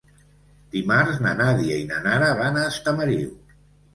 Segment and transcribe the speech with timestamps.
[0.75, 3.31] Dimarts na Nàdia i na Nara van a Estamariu.